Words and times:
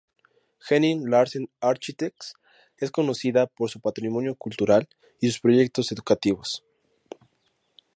Henning 0.69 1.05
Larsen 1.11 1.47
Architects 1.59 2.33
es 2.77 2.89
conocida 2.89 3.45
por 3.45 3.69
su 3.69 3.79
patrimonio 3.79 4.33
cultural 4.33 4.89
y 5.19 5.29
sus 5.29 5.39
proyectos 5.39 5.91
educativos. 5.91 6.63